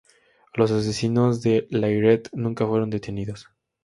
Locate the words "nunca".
2.33-2.65